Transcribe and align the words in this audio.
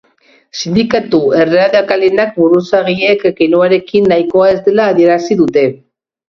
Sindikatu 0.59 1.19
erradikalenen 1.41 2.31
buruzagiek 2.37 3.27
keinuarekin 3.41 4.09
nahikoa 4.15 4.49
ez 4.55 4.57
dela 4.71 4.89
adierazi 4.95 5.39
dute. 5.45 5.69